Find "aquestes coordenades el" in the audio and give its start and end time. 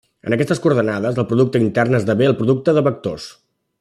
0.35-1.27